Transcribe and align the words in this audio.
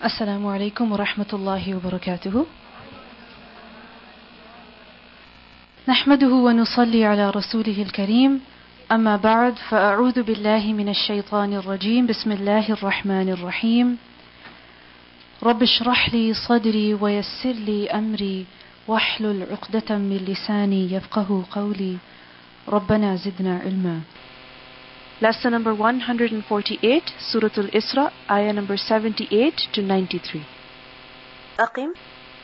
السلام 0.00 0.46
عليكم 0.46 0.92
ورحمة 0.92 1.26
الله 1.32 1.74
وبركاته. 1.76 2.46
نحمده 5.88 6.32
ونصلي 6.32 7.04
على 7.04 7.30
رسوله 7.30 7.82
الكريم. 7.82 8.40
أما 8.92 9.16
بعد 9.16 9.54
فأعوذ 9.68 10.22
بالله 10.22 10.72
من 10.72 10.88
الشيطان 10.88 11.52
الرجيم. 11.52 12.06
بسم 12.06 12.32
الله 12.32 12.72
الرحمن 12.72 13.28
الرحيم. 13.28 13.98
رب 15.42 15.62
اشرح 15.62 16.14
لي 16.14 16.34
صدري 16.34 16.94
ويسر 16.94 17.52
لي 17.52 17.90
أمري. 17.90 18.46
واحلل 18.88 19.52
عقدة 19.52 19.98
من 19.98 20.16
لساني 20.16 20.92
يفقه 20.92 21.44
قولي. 21.50 21.96
ربنا 22.68 23.16
زدنا 23.16 23.60
علما. 23.64 24.00
Lesson 25.22 25.52
number 25.52 25.74
148, 25.74 27.12
Surah 27.18 27.50
Al-Isra, 27.54 28.10
ayah 28.30 28.54
number 28.54 28.78
78 28.78 29.68
to 29.74 29.82
93. 29.82 30.46
Aqim, 31.58 31.92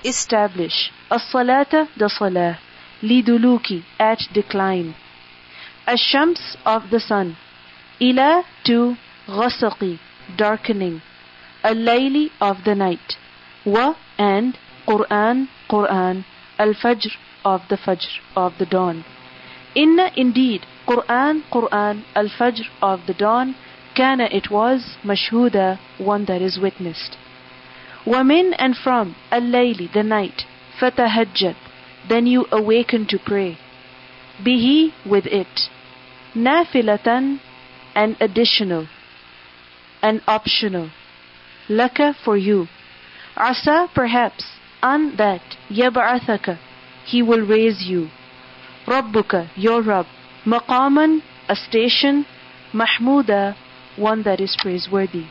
establish. 0.04 0.92
As-salata, 1.10 1.88
the 1.96 2.10
salah. 2.10 2.58
Liduluki, 3.02 3.82
at 3.98 4.18
decline. 4.34 4.94
Ash-shams, 5.86 6.58
of 6.66 6.90
the 6.90 7.00
sun. 7.00 7.38
Ila, 7.98 8.44
to 8.64 8.96
ghasaqi, 9.26 9.98
darkening. 10.36 11.00
Al-layli, 11.64 12.30
of 12.42 12.64
the 12.64 12.74
night. 12.74 13.16
Wa, 13.64 13.94
and 14.18 14.58
Quran, 14.86 15.48
Quran. 15.70 16.26
Al-fajr, 16.58 17.12
of 17.42 17.62
the 17.70 17.76
fajr, 17.78 18.20
of 18.36 18.58
the 18.58 18.66
dawn. 18.66 19.02
Inna, 19.76 20.10
indeed, 20.16 20.64
Quran, 20.88 21.42
Quran, 21.52 22.04
Al-Fajr 22.14 22.64
of 22.80 23.00
the 23.06 23.12
dawn, 23.12 23.54
kana 23.94 24.24
it 24.32 24.50
was, 24.50 24.96
mashhuda, 25.04 25.78
one 25.98 26.24
that 26.24 26.40
is 26.40 26.58
witnessed. 26.58 27.18
Wamin 28.06 28.54
and 28.58 28.74
from, 28.74 29.14
Al-Layli, 29.30 29.92
the 29.92 30.02
night, 30.02 30.44
fatahajjat, 30.80 31.56
then 32.08 32.26
you 32.26 32.46
awaken 32.50 33.06
to 33.08 33.18
pray. 33.18 33.58
Bihi, 34.42 34.92
with 35.04 35.26
it. 35.26 35.68
Nafilatan, 36.34 37.40
an 37.94 38.16
additional, 38.18 38.86
an 40.02 40.22
optional. 40.26 40.90
Laka, 41.68 42.14
for 42.24 42.38
you. 42.38 42.66
Asa, 43.36 43.88
perhaps, 43.94 44.44
an 44.82 45.16
that, 45.16 45.42
yab'athaka, 45.68 46.58
he 47.04 47.22
will 47.22 47.46
raise 47.46 47.84
you. 47.86 48.08
Rabbuka, 48.86 49.50
your 49.56 49.82
Rabb, 49.82 50.06
Maqaman, 50.44 51.20
a 51.48 51.56
station, 51.56 52.24
Mahmuda, 52.72 53.56
one 53.96 54.22
that 54.22 54.40
is 54.40 54.56
praiseworthy. 54.60 55.26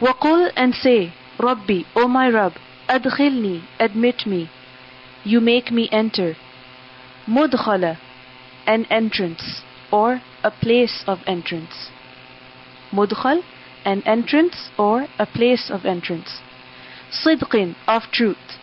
Waqul 0.00 0.50
and 0.56 0.74
say, 0.74 1.14
Rabbi, 1.38 1.82
O 1.94 2.08
my 2.08 2.28
Rabb, 2.28 2.54
Adkhilni, 2.88 3.62
admit 3.78 4.26
me. 4.26 4.50
You 5.24 5.40
make 5.40 5.70
me 5.70 5.88
enter. 5.92 6.34
Mudkhala, 7.26 7.98
an 8.66 8.84
entrance, 8.90 9.62
or 9.92 10.20
a 10.42 10.50
place 10.50 11.04
of 11.06 11.18
entrance. 11.26 11.88
Mudkhal, 12.92 13.42
an 13.84 14.02
entrance 14.04 14.70
or 14.78 15.06
a 15.18 15.26
place 15.26 15.70
of 15.70 15.84
entrance. 15.84 16.40
Sidqin, 17.10 17.76
of 17.86 18.02
truth. 18.12 18.58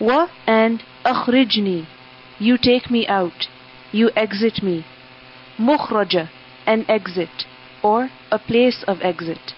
Wa 0.00 0.28
and 0.46 0.82
akhrijni, 1.04 1.86
you 2.40 2.58
take 2.58 2.90
me 2.90 3.06
out 3.06 3.48
you 3.92 4.10
exit 4.14 4.62
me. 4.62 4.84
Mukhraja, 5.58 6.28
an 6.66 6.84
exit, 6.88 7.46
or 7.82 8.10
a 8.30 8.38
place 8.38 8.84
of 8.86 8.98
exit. 9.02 9.54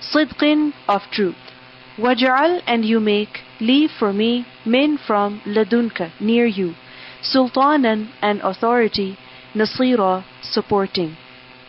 Sidqin, 0.00 0.72
of 0.86 1.02
truth. 1.10 1.52
Waj'al, 1.98 2.62
and 2.66 2.84
you 2.84 3.00
make, 3.00 3.40
leave 3.60 3.90
for 3.90 4.12
me, 4.12 4.46
min 4.64 4.96
from 4.96 5.40
ladunka, 5.44 6.12
near 6.20 6.46
you. 6.46 6.74
Sultanan, 7.20 8.10
an 8.22 8.40
authority. 8.42 9.18
Nasira, 9.54 10.24
supporting, 10.40 11.16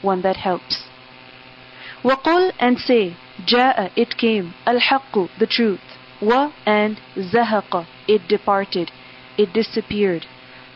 one 0.02 0.22
that 0.22 0.36
helps. 0.36 0.84
Waqul, 2.04 2.52
and 2.60 2.78
say, 2.78 3.16
Ja'a, 3.48 3.90
it 3.96 4.16
came, 4.18 4.54
al-haqqu, 4.68 5.30
the 5.40 5.48
truth. 5.48 5.82
Wa, 6.22 6.52
and 6.66 7.00
zahaqa, 7.18 7.88
it 8.08 8.28
departed, 8.28 8.92
it 9.38 9.54
disappeared. 9.54 10.28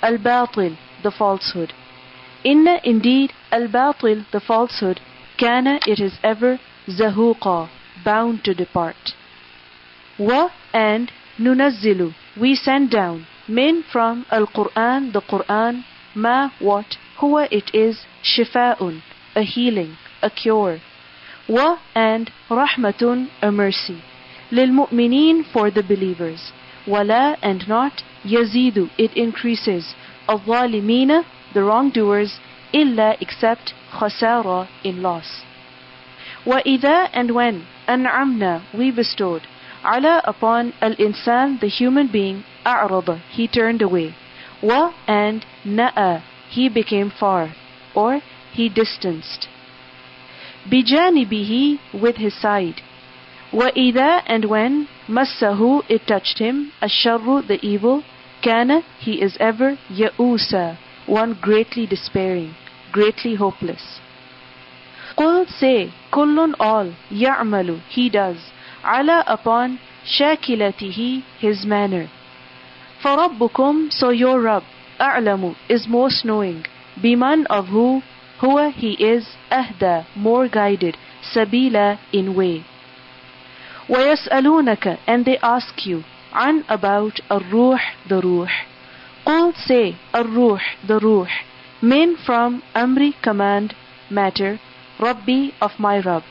Al-batil, 0.03 0.78
the 1.02 1.12
falsehood. 1.12 1.74
Inna 2.44 2.80
indeed 2.84 3.31
al-batil, 3.52 4.25
the 4.31 4.41
falsehood, 4.41 5.00
kana 5.40 5.80
it 5.88 6.00
is 6.00 6.19
ever 6.22 6.59
zahuqa, 6.88 7.69
bound 8.03 8.44
to 8.44 8.53
depart. 8.53 9.13
Wa 10.19 10.50
and 10.74 11.12
nunazzilu, 11.40 12.13
we 12.40 12.53
send 12.53 12.92
down, 12.92 13.25
min 13.47 13.84
from 13.92 14.25
al-Quran, 14.30 15.13
the 15.13 15.22
Quran, 15.22 15.84
ma 16.16 16.50
what, 16.59 16.97
huwa 17.19 17.47
it 17.50 17.74
is, 17.74 18.06
shifa'un, 18.24 19.02
a 19.36 19.44
healing, 19.44 19.97
a 20.22 20.30
cure. 20.30 20.80
Wa 21.47 21.78
and 21.96 22.30
rahmatun, 22.50 23.30
a 23.42 23.52
mercy. 23.52 24.03
Lil-mu'mineen, 24.52 25.46
for 25.52 25.72
the 25.72 25.84
believers. 25.84 26.52
Wala 26.86 27.38
and 27.42 27.68
not, 27.68 28.03
yazidu, 28.25 28.91
it 28.99 29.12
increases 29.17 29.95
الظالمين 30.29 31.25
the 31.55 31.62
wrongdoers 31.62 32.39
إلا 32.75 33.17
except 33.21 33.73
خسارة 33.93 34.69
in 34.84 35.03
loss 35.03 35.43
وإذا 36.47 37.09
and 37.15 37.31
when 37.31 37.62
أنعمنا 37.89 38.61
we 38.75 38.91
bestowed 38.91 39.43
على 39.84 40.21
upon 40.25 40.73
الإنسان 40.83 41.59
the 41.61 41.69
human 41.69 42.06
being 42.09 42.45
أعرض 42.67 43.19
he 43.31 43.47
turned 43.49 43.81
away 43.81 44.15
و 44.62 44.91
and 45.06 45.45
نأى 45.65 46.21
he 46.51 46.69
became 46.69 47.11
far 47.11 47.55
or 47.95 48.21
he 48.53 48.69
distanced 48.69 49.49
بجانبه 50.67 51.79
with 51.95 52.17
his 52.17 52.34
side 52.34 52.83
وإذا 53.53 54.23
and 54.27 54.45
when 54.45 54.87
مسه 55.09 55.83
it 55.89 56.06
touched 56.06 56.39
him 56.39 56.71
الشر 56.83 57.47
the 57.47 57.59
evil 57.67 58.03
Kana, 58.43 58.83
he 59.01 59.21
is 59.21 59.37
ever 59.41 59.79
Ya'usa, 59.91 60.79
one 61.06 61.39
greatly 61.41 61.87
despairing, 61.87 62.55
greatly 62.93 63.34
hopeless. 63.34 64.01
Qul 65.17 65.49
say, 65.49 65.93
Kullun 66.12 66.55
all, 66.61 66.95
Ya'malu, 67.11 67.81
he 67.89 68.09
does, 68.09 68.37
Ala 68.84 69.25
upon 69.27 69.81
Shakilatihi, 70.05 71.25
his 71.41 71.67
manner. 71.67 72.09
فَرَبُّكُمْ 73.03 73.93
So 73.93 74.11
your 74.11 74.41
Rabb, 74.41 74.62
A'lamu, 75.01 75.56
is 75.69 75.89
most 75.89 76.25
knowing, 76.25 76.65
Biman 77.03 77.47
of 77.51 77.67
who, 77.67 78.03
Huwa 78.41 78.73
he 78.73 78.93
is, 78.93 79.37
Ahda, 79.51 80.06
more 80.15 80.49
guided, 80.49 80.97
Sabila, 81.34 81.99
in 82.12 82.34
way. 82.37 82.65
وَيَسْأَلُونَكَ 83.89 84.99
And 85.06 85.25
they 85.25 85.39
ask 85.39 85.87
you, 85.87 86.05
an 86.33 86.65
about 86.69 87.21
الروح 87.31 87.81
the 88.09 88.21
ruh. 88.23 88.49
Qul 89.27 89.55
say 89.56 89.97
الروح 90.15 90.62
the 90.87 90.99
ruh. 90.99 91.29
Min 91.83 92.17
from 92.17 92.62
amri 92.75 93.12
command 93.23 93.75
matter. 94.09 94.59
Rabbi 94.99 95.51
of 95.61 95.79
my 95.79 96.01
Rabb. 96.01 96.25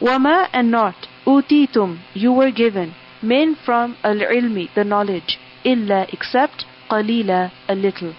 Wama 0.00 0.48
and 0.52 0.70
not 0.70 1.06
utitum 1.26 2.00
you 2.12 2.32
were 2.32 2.50
given. 2.50 2.94
Min 3.22 3.54
from 3.54 3.96
al-ilmi 4.02 4.68
the 4.74 4.84
knowledge. 4.84 5.38
Illa 5.64 6.06
except 6.12 6.64
qalila 6.90 7.52
a 7.68 7.74
little. 7.74 8.14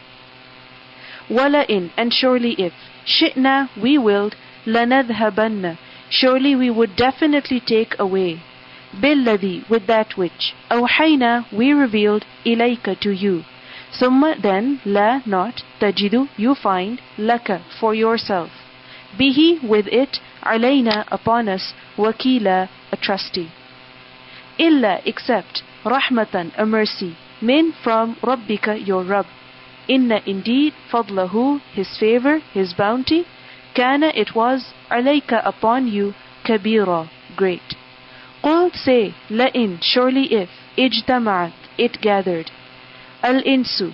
Wala 1.29 1.63
in 1.63 1.91
and 1.97 2.13
surely 2.13 2.53
if 2.53 2.73
shi'na 3.05 3.69
we 3.81 3.97
willed 3.97 4.35
lanadhabanna 4.65 5.77
surely 6.09 6.55
we 6.55 6.69
would 6.69 6.95
definitely 6.95 7.59
take 7.59 7.97
away 7.99 8.41
بالذي 8.93 9.61
with 9.69 9.87
that 9.87 10.17
which 10.17 10.53
أوحينا 10.71 11.43
we 11.51 11.73
revealed 11.73 12.23
إليك 12.45 12.99
to 12.99 13.11
you 13.11 13.43
ثم 13.99 14.33
then 14.41 14.77
لا 14.85 15.21
not 15.25 15.63
تجد 15.79 16.27
you 16.37 16.55
find 16.55 16.97
لك 17.19 17.61
for 17.79 17.93
yourself 17.93 18.49
به 19.19 19.59
with 19.63 19.87
it 19.87 20.19
علينا 20.43 21.05
upon 21.11 21.47
us 21.47 21.73
وكيلا 21.97 22.67
a 22.93 22.97
trustee 22.97 23.47
إلا 24.59 25.01
except 25.05 25.61
رحمة 25.85 26.51
a 26.57 26.65
mercy 26.65 27.13
من 27.41 27.71
from 27.83 28.15
ربك 28.23 28.87
your 28.87 29.03
Rabb 29.03 29.25
Inna 29.87 30.21
indeed 30.25 30.73
فضله 30.91 31.59
his 31.75 31.97
favor 31.97 32.39
his 32.53 32.73
bounty 32.73 33.25
كان 33.75 34.11
it 34.13 34.33
was 34.35 34.61
عليك 34.91 35.33
upon 35.33 35.87
you 35.87 36.13
كبيرا 36.45 37.07
great 37.37 37.76
Qul 38.43 38.75
say, 38.75 39.15
لئن, 39.29 39.79
surely 39.81 40.33
if, 40.33 40.49
ijtama'at, 40.77 41.53
it 41.77 42.01
gathered. 42.01 42.51
Al-insu, 43.21 43.93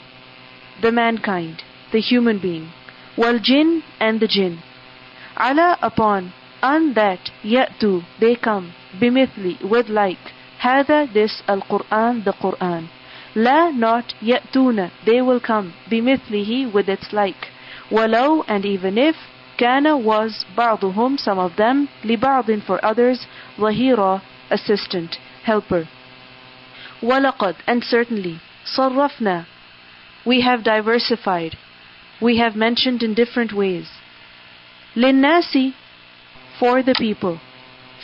the 0.82 0.92
mankind, 0.92 1.64
the 1.92 2.00
human 2.02 2.40
being. 2.40 2.72
Wal 3.16 3.40
jinn 3.40 3.84
and 4.00 4.20
the 4.20 4.28
jinn. 4.28 4.60
Ala 5.38 5.78
upon, 5.82 6.34
an 6.62 6.94
that 6.94 7.32
ya'tu 7.44 8.04
they 8.20 8.36
come 8.36 8.74
bimithli 9.00 9.62
with 9.64 9.88
like 9.88 10.34
هذا 10.60 11.14
this 11.14 11.42
al-Quran 11.48 12.24
the 12.26 12.34
Quran 12.34 12.90
La 13.36 13.70
not 13.70 14.14
ya'tuna 14.22 14.92
they 15.06 15.22
will 15.22 15.40
come 15.40 15.74
bimithlihi 15.90 16.74
with 16.74 16.90
its 16.90 17.14
like 17.14 17.48
walau 17.90 18.44
and 18.48 18.66
even 18.66 18.98
if 18.98 19.16
kana 19.58 19.98
was 19.98 20.46
بعضهم 20.58 21.18
some 21.18 21.40
of 21.40 21.56
them 21.56 21.88
لبعض 22.04 22.62
for 22.66 22.84
others 22.84 23.26
ظهيرا 23.58 24.22
assistant 24.52 25.18
helper 25.44 25.88
ولقد 27.04 27.56
and 27.68 27.84
certainly 27.84 28.40
صرفنا 28.66 29.46
we 30.26 30.42
have 30.42 30.64
diversified 30.64 31.58
we 32.22 32.38
have 32.38 32.56
mentioned 32.56 33.02
in 33.04 33.14
different 33.14 33.54
ways 33.54 33.88
للناس 34.96 35.58
for 36.60 36.84
the 36.84 36.94
people 36.96 37.38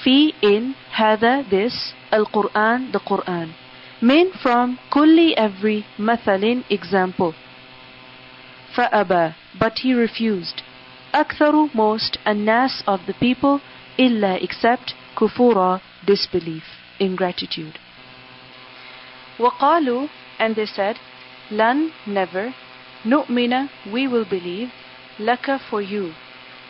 في 0.03 0.33
in 0.41 0.73
هذا 0.91 1.43
this 1.49 1.93
القرآن 2.13 2.91
the 2.91 2.99
Quran 2.99 3.49
min 4.01 4.31
from 4.31 4.77
kulli 4.91 5.33
every 5.37 5.83
مثل 5.99 6.63
example 6.69 7.33
فأبى 8.75 9.33
but 9.59 9.79
he 9.79 9.93
refused 9.93 10.61
أكثر 11.15 11.69
most 11.73 12.17
الناس 12.27 12.83
of 12.87 12.99
the 13.07 13.13
people 13.13 13.59
إلا 13.99 14.39
except 14.41 14.93
كفورا 15.17 15.79
disbelief 16.05 16.63
ingratitude 16.99 17.77
وقالوا 19.39 20.07
and 20.39 20.55
they 20.55 20.65
said 20.65 20.95
لن 21.51 21.91
never 22.07 22.53
نؤمن 23.05 23.67
we 23.91 24.07
will 24.07 24.25
believe 24.25 24.69
لك 25.19 25.59
for 25.69 25.81
you 25.81 26.13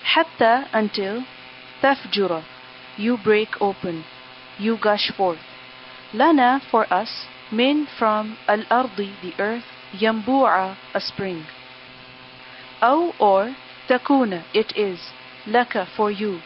حتى 0.04 0.63
until 0.74 1.22
تفجر 1.81 2.42
you 2.98 3.18
break 3.18 3.62
open 3.62 4.04
you 4.60 4.78
gush 4.78 5.12
forth 5.18 5.46
لنا 6.13 6.60
for 6.72 6.86
us 6.94 7.25
min 7.52 7.86
from 8.00 8.38
al-ardi 8.48 9.12
the 9.22 9.34
earth 9.40 9.69
ينبوع 10.02 10.74
a 10.96 11.00
spring 11.00 11.44
أو 12.84 13.12
or 13.19 13.54
تكون 13.88 14.42
it 14.54 14.78
is 14.78 15.00
لك 15.48 15.88
for 15.98 16.12
you 16.12 16.40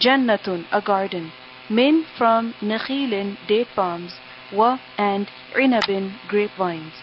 جنة 0.00 0.64
a 0.72 0.80
garden 0.80 1.30
min 1.70 2.04
from 2.18 2.54
نخيل 2.62 3.36
date 3.48 3.68
palms 3.76 4.12
wa 4.52 4.78
and 4.98 5.26
عنب 5.56 6.12
grapevines 6.28 6.94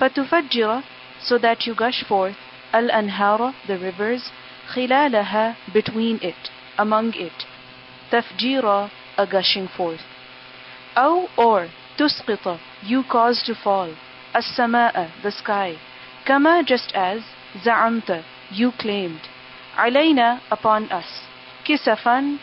فتفجر 0.00 0.82
so 1.20 1.38
that 1.38 1.66
you 1.66 1.74
gush 1.74 2.04
forth 2.04 2.36
al-anhara 2.72 3.54
the 3.66 3.76
rivers 3.78 4.30
خلالها 4.74 5.54
between 5.72 6.18
it 6.22 6.50
among 6.78 7.12
it 7.14 7.46
تفجيرا 8.10 8.88
a 9.18 9.26
gushing 9.26 9.68
forth 9.68 10.04
أو 10.96 11.28
or 11.36 11.68
تسقط 11.98 12.58
you 12.86 13.02
cause 13.02 13.42
to 13.42 13.54
fall 13.54 13.90
السماء 14.36 15.10
the 15.22 15.30
sky 15.30 15.76
كما 16.26 16.62
just 16.62 16.92
as 16.94 17.20
زعمت 17.64 18.22
you 18.52 18.72
claimed 18.82 19.28
علينا 19.76 20.38
upon 20.50 20.88
us 20.90 21.24
كسفا 21.64 22.38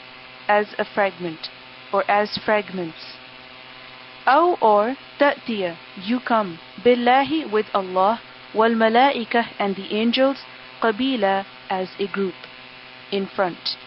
as 0.47 0.67
a 0.77 0.85
fragment 0.85 1.49
or 1.93 2.03
as 2.11 2.37
fragments 2.45 3.15
أو 4.27 4.55
or 4.61 4.95
تأتي 5.19 5.73
you 6.07 6.19
come 6.19 6.57
بالله 6.85 7.45
with 7.51 7.65
Allah 7.75 8.19
والملائكة 8.55 9.45
and 9.59 9.75
the 9.75 9.93
angels 9.93 10.37
قبيلة 10.81 11.45
as 11.69 11.87
a 11.99 12.07
group 12.07 12.35
in 13.11 13.25
front 13.27 13.77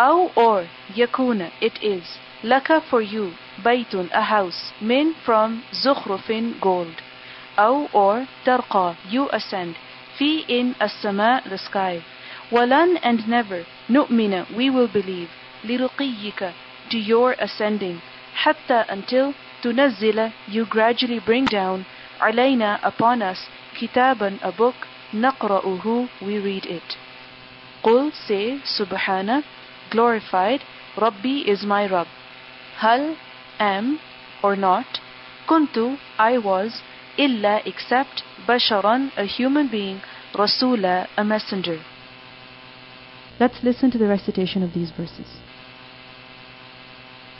أو 0.00 0.30
or 0.36 0.66
يكون 0.96 1.50
it 1.60 1.82
is 1.82 2.18
لك 2.44 2.82
for 2.90 3.02
you 3.02 3.32
بيت 3.64 3.94
a 4.12 4.22
house 4.22 4.72
من 4.82 5.12
from 5.26 5.50
زخرف 5.72 6.32
gold 6.60 7.02
أو 7.58 7.86
or 7.92 8.26
ترقى 8.44 8.94
you 9.10 9.28
ascend 9.32 9.74
في 10.18 10.44
in 10.48 10.82
السماء 10.82 11.42
the 11.48 11.58
sky 11.58 12.00
ولن 12.52 12.96
and 12.98 13.28
never 13.28 13.64
نؤمن 13.90 14.44
we 14.56 14.70
will 14.70 14.88
believe 14.88 15.28
لرقيك 15.64 16.52
to 16.89 16.97
your 16.97 17.33
ascending, 17.33 18.01
hatta 18.43 18.85
until 18.89 19.33
tunazzila 19.63 20.33
you 20.47 20.65
gradually 20.65 21.19
bring 21.19 21.45
down 21.45 21.85
alayna 22.19 22.79
upon 22.83 23.21
us 23.21 23.47
kitaban 23.77 24.39
a 24.41 24.51
book 24.51 24.75
naqra'uhu 25.13 26.09
we 26.21 26.37
read 26.37 26.65
it. 26.65 26.97
Qul 27.83 28.11
say 28.13 28.59
subhana 28.77 29.43
glorified 29.91 30.61
Rabbi 30.97 31.41
is 31.45 31.63
my 31.63 31.87
Rabb. 31.87 32.07
Hal 32.77 33.15
am 33.59 33.99
or 34.43 34.55
not 34.55 34.99
kuntu 35.47 35.97
I 36.17 36.37
was 36.37 36.81
illa 37.17 37.61
except 37.65 38.23
basharan 38.47 39.11
a 39.17 39.25
human 39.25 39.67
being 39.67 40.01
rasula 40.33 41.07
a 41.17 41.23
messenger. 41.23 41.79
Let's 43.39 43.63
listen 43.63 43.91
to 43.91 43.97
the 43.97 44.07
recitation 44.07 44.63
of 44.63 44.73
these 44.73 44.91
verses. 44.91 45.27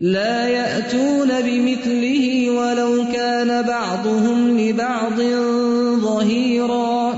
لا 0.00 0.48
يأتون 0.48 1.28
بمثله 1.40 2.50
ولو 2.50 3.04
كان 3.12 3.62
بعضهم 3.62 4.58
لبعض 4.60 5.20
ظهيرا. 6.00 7.14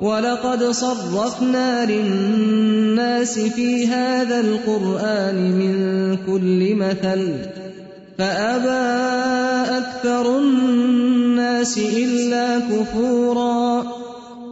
ولقد 0.00 0.64
صرفنا 0.64 1.84
للناس 1.84 3.38
في 3.38 3.86
هذا 3.86 4.40
القرآن 4.40 5.34
من 5.34 5.76
كل 6.26 6.74
مثل 6.74 7.32
فأبى 8.18 8.86
أكثر 9.78 10.38
الناس 10.38 11.78
إلا 11.78 12.58
كفورا. 12.58 13.55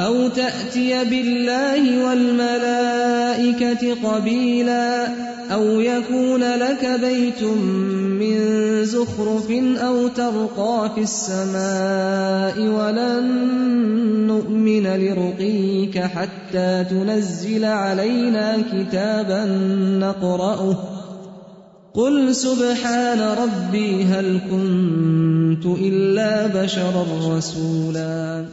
أو 0.00 0.28
تأتي 0.28 1.04
بالله 1.04 2.06
والملائكة 2.06 3.94
قبيلا 4.08 5.06
أو 5.52 5.80
يكون 5.80 6.40
لك 6.40 7.00
بيت 7.00 7.42
من 7.42 8.38
زخرف 8.84 9.50
أو 9.76 10.08
ترقى 10.08 10.90
في 10.94 11.00
السماء 11.00 12.60
ولن 12.60 13.24
نؤمن 14.26 14.86
لرقيك 14.86 15.98
حتى 15.98 16.84
تنزل 16.90 17.64
علينا 17.64 18.56
كتابا 18.72 19.44
نقرأه 20.00 20.76
قل 21.94 22.34
سبحان 22.34 23.20
ربي 23.20 24.04
هل 24.04 24.40
كنت 24.50 25.66
إلا 25.66 26.46
بشرا 26.46 27.36
رسولا 27.36 28.44